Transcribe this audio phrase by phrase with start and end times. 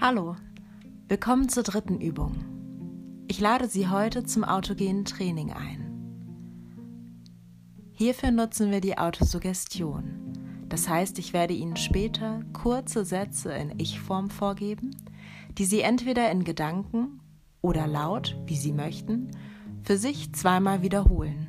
[0.00, 0.36] Hallo,
[1.08, 3.24] willkommen zur dritten Übung.
[3.26, 6.86] Ich lade Sie heute zum autogenen Training ein.
[7.94, 10.64] Hierfür nutzen wir die Autosuggestion.
[10.68, 14.96] Das heißt, ich werde Ihnen später kurze Sätze in Ich-Form vorgeben,
[15.58, 17.20] die Sie entweder in Gedanken
[17.60, 19.32] oder laut, wie Sie möchten,
[19.82, 21.48] für sich zweimal wiederholen.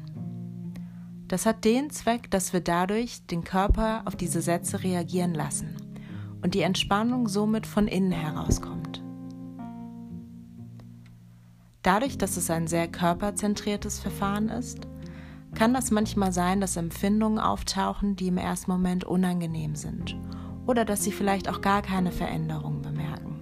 [1.27, 5.78] Das hat den Zweck, dass wir dadurch den Körper auf diese Sätze reagieren lassen
[6.41, 9.03] und die Entspannung somit von innen herauskommt.
[11.81, 14.87] Dadurch, dass es ein sehr körperzentriertes Verfahren ist,
[15.55, 20.15] kann das manchmal sein, dass Empfindungen auftauchen, die im ersten Moment unangenehm sind
[20.67, 23.39] oder dass Sie vielleicht auch gar keine Veränderung bemerken.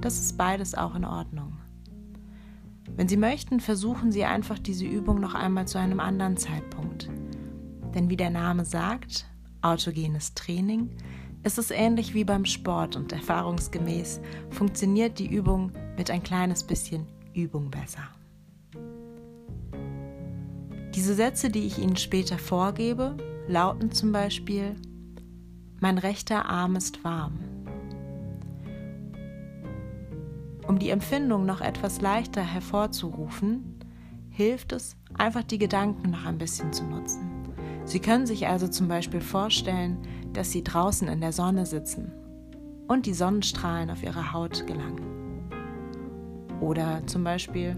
[0.00, 1.58] Das ist beides auch in Ordnung.
[2.94, 7.10] Wenn Sie möchten, versuchen Sie einfach diese Übung noch einmal zu einem anderen Zeitpunkt.
[7.94, 9.26] Denn wie der Name sagt,
[9.62, 10.90] autogenes Training,
[11.44, 17.06] ist es ähnlich wie beim Sport und erfahrungsgemäß funktioniert die Übung mit ein kleines bisschen
[17.34, 18.02] Übung besser.
[20.94, 23.16] Diese Sätze, die ich Ihnen später vorgebe,
[23.48, 24.76] lauten zum Beispiel,
[25.80, 27.40] mein rechter Arm ist warm.
[30.68, 33.80] Um die Empfindung noch etwas leichter hervorzurufen,
[34.30, 37.30] hilft es, einfach die Gedanken noch ein bisschen zu nutzen.
[37.84, 39.98] Sie können sich also zum Beispiel vorstellen,
[40.32, 42.12] dass Sie draußen in der Sonne sitzen
[42.88, 45.48] und die Sonnenstrahlen auf Ihre Haut gelangen.
[46.60, 47.76] Oder zum Beispiel,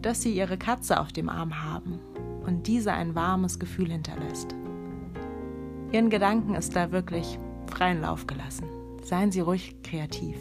[0.00, 2.00] dass Sie Ihre Katze auf dem Arm haben
[2.44, 4.54] und diese ein warmes Gefühl hinterlässt.
[5.92, 8.66] Ihren Gedanken ist da wirklich freien Lauf gelassen.
[9.02, 10.36] Seien Sie ruhig kreativ.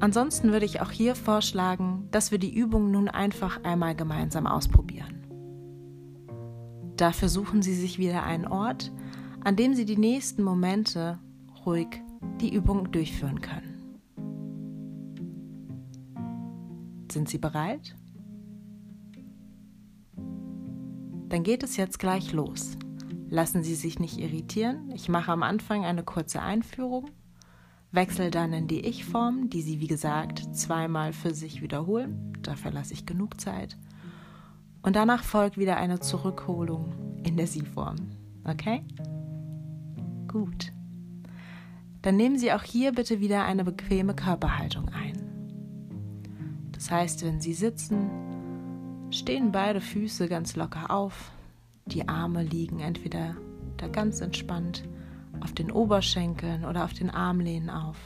[0.00, 5.19] Ansonsten würde ich auch hier vorschlagen, dass wir die Übung nun einfach einmal gemeinsam ausprobieren.
[7.00, 8.92] Dafür suchen Sie sich wieder einen Ort,
[9.42, 11.18] an dem Sie die nächsten Momente
[11.64, 11.88] ruhig
[12.42, 13.96] die Übung durchführen können.
[17.10, 17.96] Sind Sie bereit?
[21.30, 22.76] Dann geht es jetzt gleich los.
[23.30, 24.90] Lassen Sie sich nicht irritieren.
[24.94, 27.06] Ich mache am Anfang eine kurze Einführung,
[27.92, 32.34] wechsle dann in die Ich-Form, die Sie wie gesagt zweimal für sich wiederholen.
[32.42, 33.78] Dafür lasse ich genug Zeit.
[34.82, 36.92] Und danach folgt wieder eine Zurückholung
[37.24, 37.96] in der Sie-Form.
[38.44, 38.82] Okay?
[40.28, 40.72] Gut.
[42.02, 45.30] Dann nehmen Sie auch hier bitte wieder eine bequeme Körperhaltung ein.
[46.72, 48.10] Das heißt, wenn Sie sitzen,
[49.10, 51.30] stehen beide Füße ganz locker auf,
[51.86, 53.36] die Arme liegen entweder
[53.76, 54.88] da ganz entspannt
[55.40, 57.96] auf den Oberschenkeln oder auf den Armlehnen auf.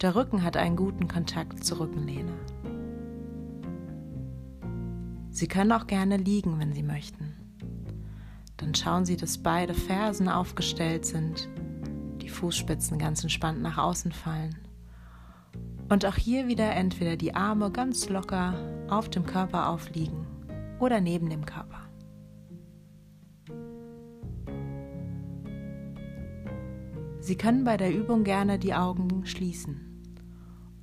[0.00, 2.32] Der Rücken hat einen guten Kontakt zur Rückenlehne.
[5.30, 7.45] Sie können auch gerne liegen, wenn Sie möchten.
[8.56, 11.48] Dann schauen Sie, dass beide Fersen aufgestellt sind,
[12.22, 14.56] die Fußspitzen ganz entspannt nach außen fallen
[15.88, 18.54] und auch hier wieder entweder die Arme ganz locker
[18.88, 20.26] auf dem Körper aufliegen
[20.80, 21.82] oder neben dem Körper.
[27.20, 29.80] Sie können bei der Übung gerne die Augen schließen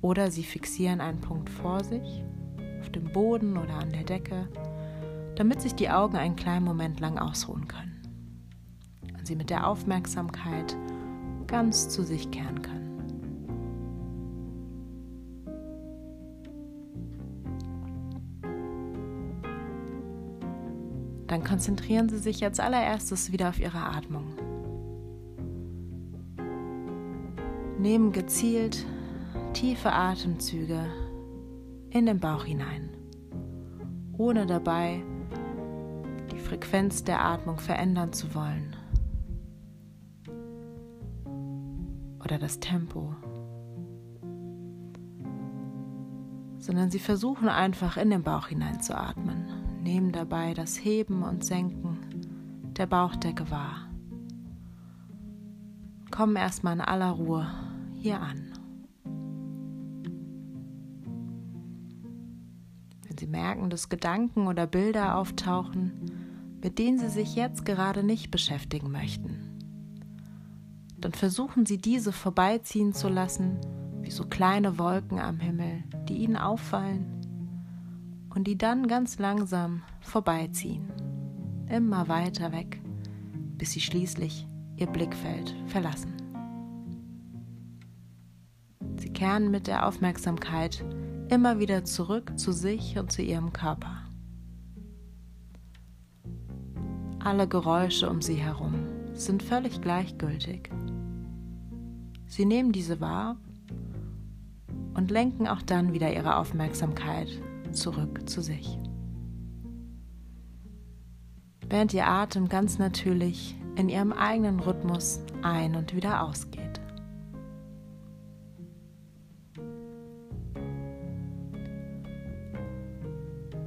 [0.02, 2.22] oder Sie fixieren einen Punkt vor sich,
[2.80, 4.48] auf dem Boden oder an der Decke,
[5.36, 8.02] damit sich die Augen einen kleinen Moment lang ausruhen können
[9.16, 10.76] und Sie mit der Aufmerksamkeit
[11.46, 12.84] ganz zu sich kehren können.
[21.26, 24.34] Dann konzentrieren Sie sich als allererstes wieder auf Ihre Atmung.
[27.78, 28.86] Nehmen gezielt
[29.52, 30.86] tiefe Atemzüge
[31.90, 32.90] in den Bauch hinein,
[34.16, 35.13] ohne dabei die
[36.54, 38.76] Frequenz der Atmung verändern zu wollen
[42.22, 43.12] oder das Tempo,
[46.58, 51.44] sondern Sie versuchen einfach in den Bauch hinein zu atmen nehmen dabei das Heben und
[51.44, 51.98] Senken
[52.76, 53.88] der Bauchdecke wahr.
[56.12, 57.48] Kommen erstmal in aller Ruhe
[57.96, 58.52] hier an.
[63.08, 66.13] Wenn Sie merken, dass Gedanken oder Bilder auftauchen,
[66.64, 69.38] mit denen Sie sich jetzt gerade nicht beschäftigen möchten,
[70.96, 73.58] dann versuchen Sie diese vorbeiziehen zu lassen,
[74.00, 77.20] wie so kleine Wolken am Himmel, die Ihnen auffallen
[78.34, 80.90] und die dann ganz langsam vorbeiziehen,
[81.68, 82.80] immer weiter weg,
[83.58, 84.46] bis sie schließlich
[84.76, 86.14] ihr Blickfeld verlassen.
[88.96, 90.82] Sie kehren mit der Aufmerksamkeit
[91.28, 94.03] immer wieder zurück zu sich und zu ihrem Körper.
[97.24, 98.74] Alle Geräusche um sie herum
[99.14, 100.68] sind völlig gleichgültig.
[102.26, 103.38] Sie nehmen diese wahr
[104.92, 107.28] und lenken auch dann wieder ihre Aufmerksamkeit
[107.72, 108.78] zurück zu sich.
[111.66, 116.78] Während ihr Atem ganz natürlich in ihrem eigenen Rhythmus ein- und wieder ausgeht.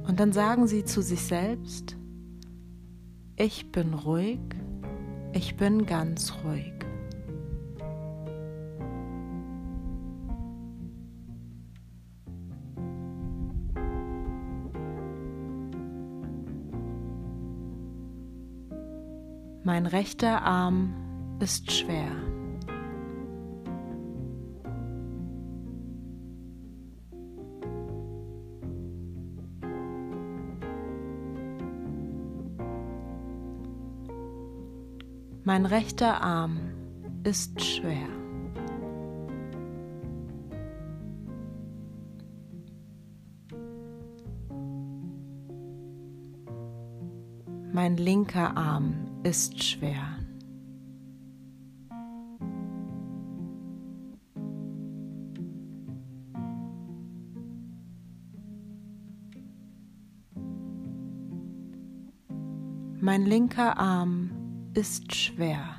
[0.06, 1.97] Und dann sagen sie zu sich selbst,
[3.38, 4.40] ich bin ruhig,
[5.32, 6.72] ich bin ganz ruhig.
[19.62, 20.94] Mein rechter Arm
[21.40, 22.10] ist schwer.
[35.44, 36.58] Mein rechter Arm
[37.24, 38.08] ist schwer.
[47.72, 50.18] Mein linker Arm ist schwer.
[63.00, 64.27] Mein linker Arm
[64.78, 65.76] ist schwer.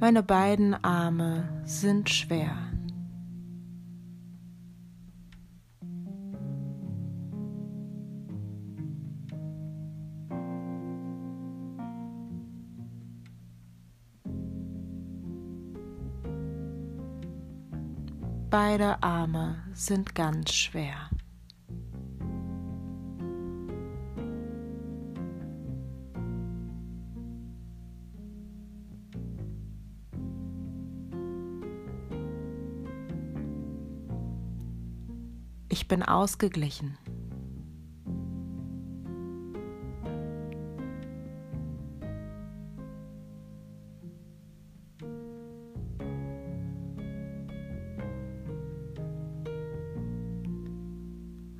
[0.00, 2.67] Meine beiden Arme sind schwer.
[18.50, 21.10] Beide Arme sind ganz schwer.
[35.68, 36.96] Ich bin ausgeglichen.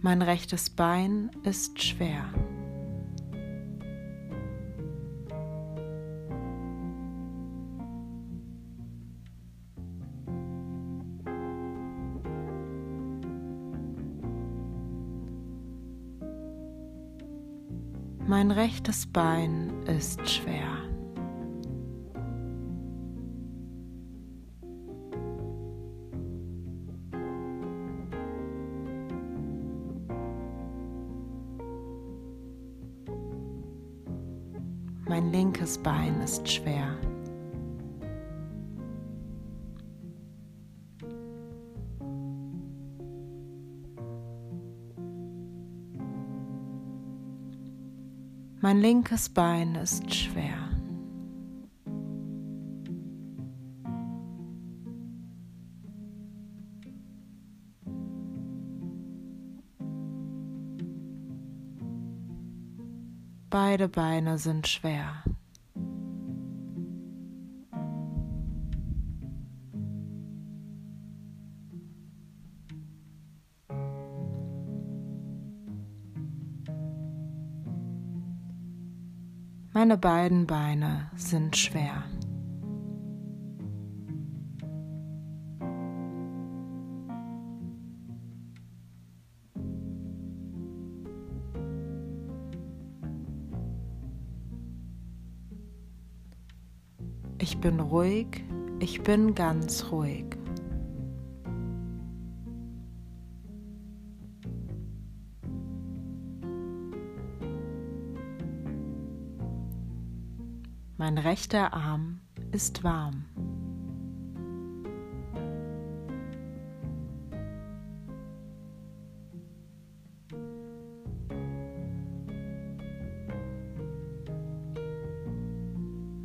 [0.08, 2.24] Mein rechtes Bein ist schwer.
[18.26, 20.97] Mein rechtes Bein ist schwer.
[35.08, 36.94] Mein linkes Bein ist schwer.
[48.60, 50.77] Mein linkes Bein ist schwer.
[63.50, 65.24] Beide Beine sind schwer.
[79.72, 82.04] Meine beiden Beine sind schwer.
[97.90, 98.44] Ruhig,
[98.80, 100.24] ich bin ganz ruhig.
[110.96, 112.20] Mein rechter Arm
[112.52, 113.24] ist warm.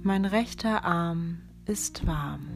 [0.05, 2.50] Mein rechter Arm ist warm.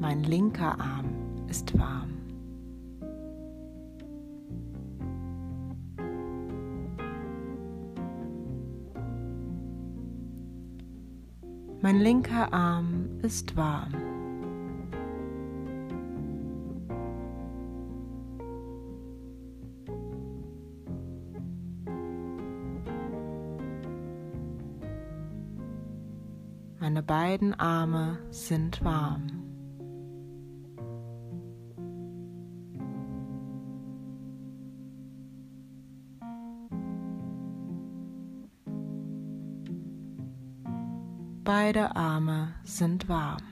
[0.00, 2.14] Mein linker Arm ist warm.
[11.80, 14.17] Mein linker Arm ist warm.
[27.08, 29.42] Beiden Arme sind warm.
[41.44, 43.47] Beide Arme sind warm.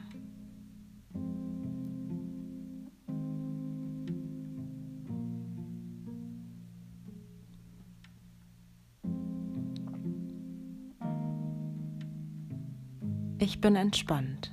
[13.46, 14.50] Ich bin entspannt.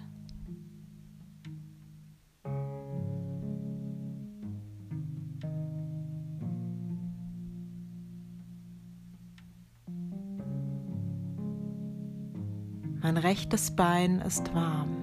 [13.01, 15.02] Mein rechtes Bein ist warm.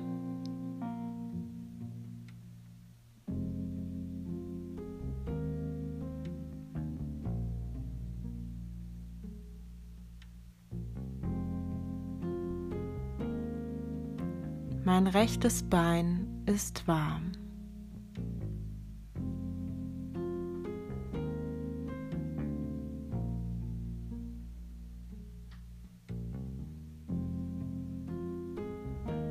[15.14, 17.32] Rechtes Bein ist warm.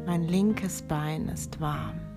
[0.05, 2.08] Mein linkes Bein ist warm.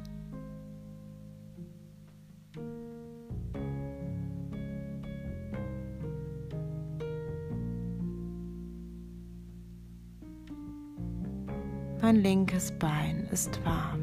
[12.12, 14.02] Mein linkes Bein ist warm.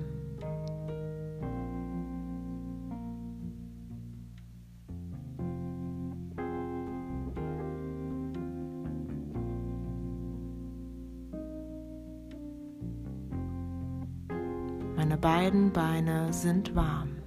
[14.95, 17.18] Meine beiden Beine sind warm.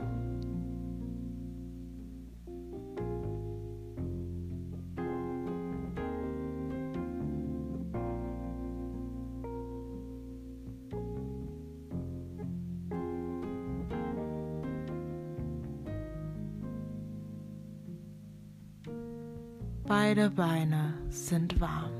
[20.14, 21.90] Beide Beine sind warm.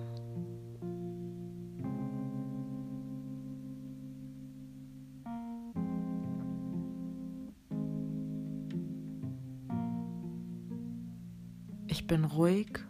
[11.86, 12.80] Ich bin ruhig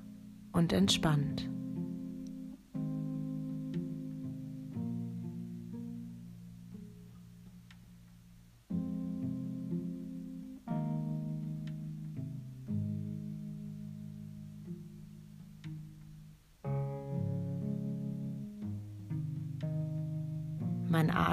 [0.50, 1.51] und entspannt.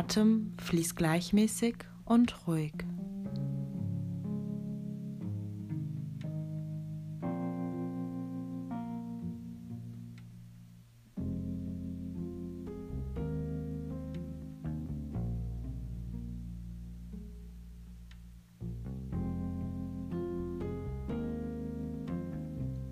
[0.09, 2.73] Atem fließt gleichmäßig und ruhig.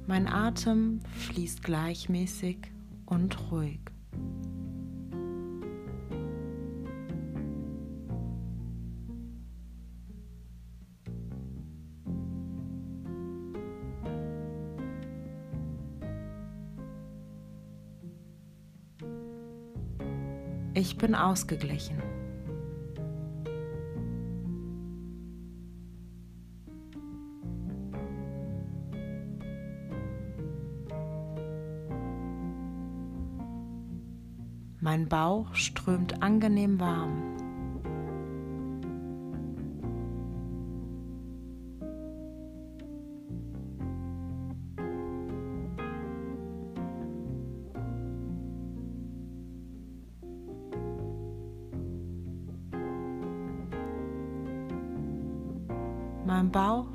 [0.06, 2.58] Mein Atem fließt gleichmäßig
[3.08, 3.97] und ruhig.
[20.90, 22.02] Ich bin ausgeglichen.
[34.80, 37.37] Mein Bauch strömt angenehm warm.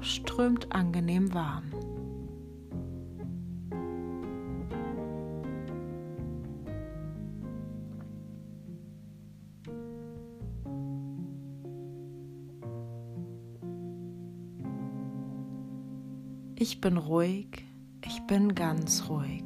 [0.02, 1.64] Strömt angenehm warm.
[16.56, 17.64] Ich bin ruhig,
[18.04, 19.42] ich bin ganz ruhig.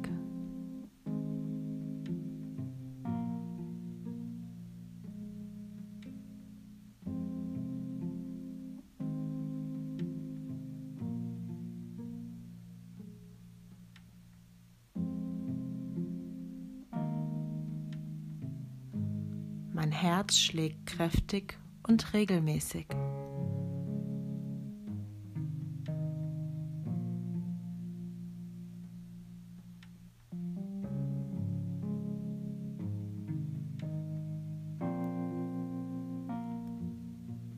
[20.27, 21.57] Herz schlägt kräftig
[21.87, 22.85] und regelmäßig.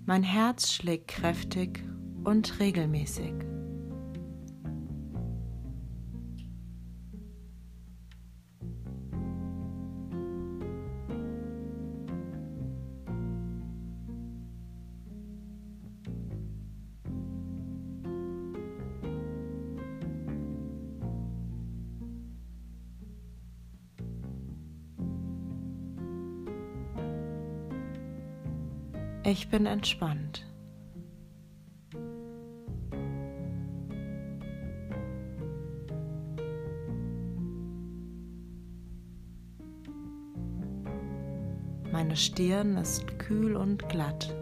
[0.06, 1.84] Mein Herz schlägt kräftig
[2.24, 3.49] und regelmäßig.
[29.32, 30.44] Ich bin entspannt.
[41.92, 44.36] Meine Stirn ist kühl und glatt.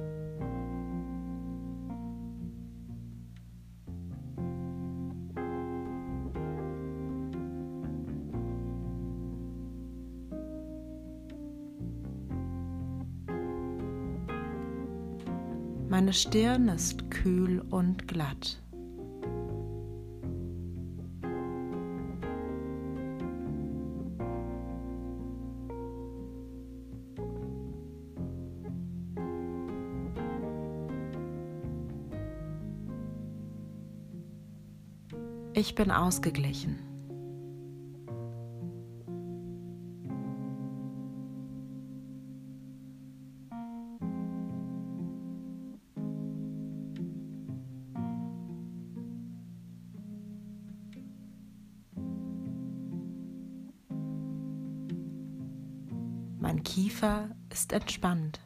[16.08, 18.64] Meine Stirn ist kühl und glatt.
[35.54, 36.97] Ich bin ausgeglichen.
[56.58, 58.40] Mein Kiefer ist entspannt.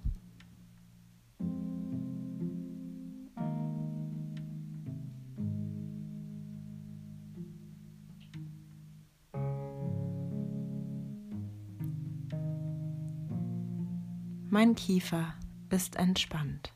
[14.49, 15.33] Mein Kiefer
[15.69, 16.73] ist entspannt.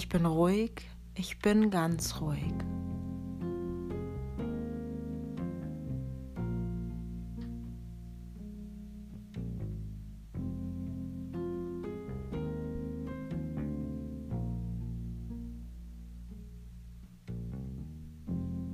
[0.00, 2.54] Ich bin ruhig, ich bin ganz ruhig.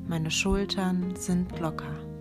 [0.07, 2.14] Meine Schultern sind locker.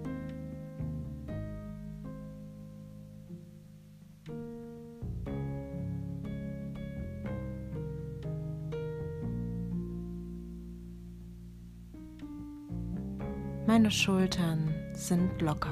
[13.75, 15.71] Meine Schultern sind locker.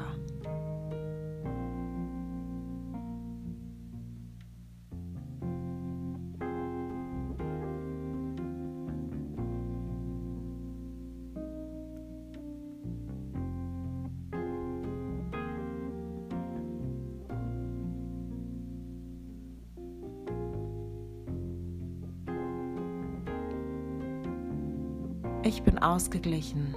[25.44, 26.74] Ich bin ausgeglichen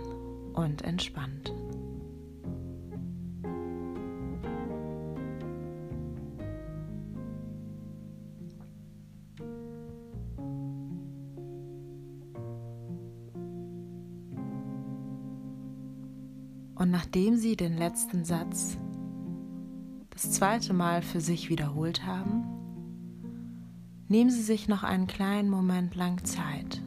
[0.54, 1.52] und entspannt.
[16.76, 18.76] Und nachdem Sie den letzten Satz
[20.10, 22.44] das zweite Mal für sich wiederholt haben,
[24.08, 26.83] nehmen Sie sich noch einen kleinen Moment lang Zeit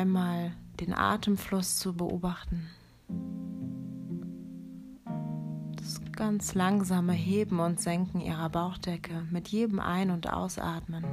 [0.00, 2.70] einmal den Atemfluss zu beobachten.
[5.76, 11.04] Das ganz langsame Heben und Senken ihrer Bauchdecke mit jedem Ein- und Ausatmen.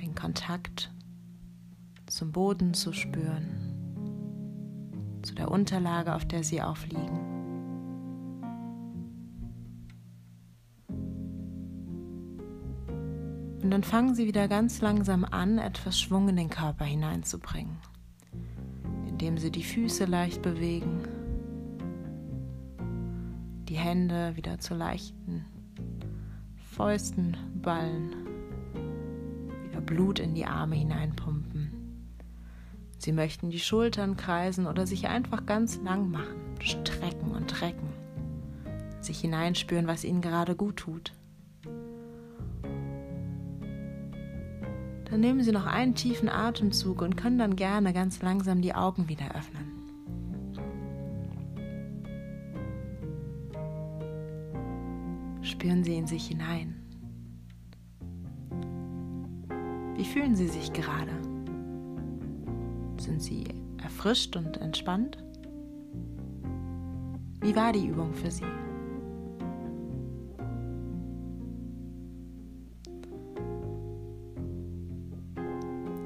[0.00, 0.90] Den Kontakt
[2.06, 3.48] zum Boden zu spüren,
[5.22, 7.29] zu der Unterlage, auf der sie aufliegen.
[13.70, 17.76] Und dann fangen Sie wieder ganz langsam an, etwas Schwung in den Körper hineinzubringen,
[19.06, 21.02] indem Sie die Füße leicht bewegen,
[23.68, 25.44] die Hände wieder zu leichten
[26.72, 28.16] Fäusten ballen,
[29.62, 31.70] wieder Blut in die Arme hineinpumpen.
[32.98, 37.90] Sie möchten die Schultern kreisen oder sich einfach ganz lang machen, strecken und recken,
[39.00, 41.12] sich hineinspüren, was ihnen gerade gut tut.
[45.10, 49.08] Dann nehmen Sie noch einen tiefen Atemzug und können dann gerne ganz langsam die Augen
[49.08, 49.80] wieder öffnen.
[55.42, 56.76] Spüren Sie in sich hinein.
[59.96, 61.12] Wie fühlen Sie sich gerade?
[62.98, 63.44] Sind Sie
[63.82, 65.18] erfrischt und entspannt?
[67.40, 68.44] Wie war die Übung für Sie?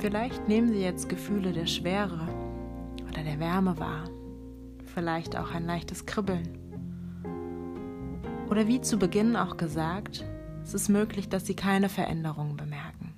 [0.05, 2.29] Vielleicht nehmen Sie jetzt Gefühle der Schwere
[3.09, 4.05] oder der Wärme wahr,
[4.85, 6.59] vielleicht auch ein leichtes Kribbeln.
[8.51, 10.23] Oder wie zu Beginn auch gesagt,
[10.62, 13.14] es ist möglich, dass Sie keine Veränderungen bemerken.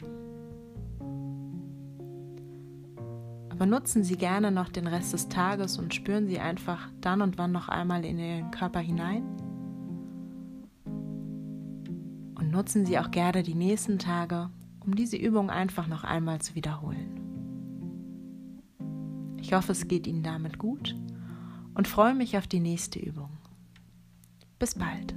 [3.48, 7.36] Aber nutzen Sie gerne noch den Rest des Tages und spüren Sie einfach dann und
[7.36, 9.24] wann noch einmal in Ihren Körper hinein.
[10.84, 14.50] Und nutzen Sie auch gerne die nächsten Tage,
[14.86, 17.20] um diese Übung einfach noch einmal zu wiederholen.
[19.40, 20.96] Ich hoffe, es geht Ihnen damit gut
[21.74, 23.30] und freue mich auf die nächste Übung.
[24.58, 25.14] Bis bald.